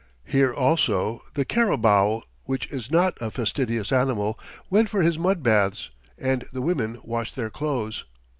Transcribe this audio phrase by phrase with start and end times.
[0.25, 5.91] Here, also, the carabao, which is not a fastidious animal, went for his mud baths,
[6.17, 8.05] and the women washed their clothes.